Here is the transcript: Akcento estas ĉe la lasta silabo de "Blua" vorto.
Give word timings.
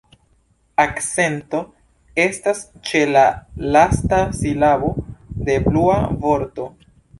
Akcento 0.83 1.59
estas 2.23 2.63
ĉe 2.89 3.03
la 3.11 3.27
lasta 3.77 4.23
silabo 4.41 4.93
de 5.51 5.61
"Blua" 5.69 6.03
vorto. 6.27 6.71